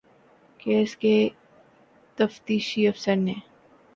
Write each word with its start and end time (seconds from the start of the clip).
case 0.59 0.95
کے 0.95 1.15
تفتیشی 2.17 2.87
افسر 2.87 3.15
نے 3.15 3.33